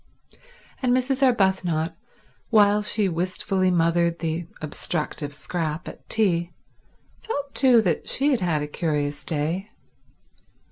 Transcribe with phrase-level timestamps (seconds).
[0.81, 1.21] And Mrs.
[1.21, 1.95] Arbuthnot,
[2.49, 6.51] while she wistfully mothered the obstructive Scrap at tea,
[7.21, 9.69] felt too that she had had a curious day.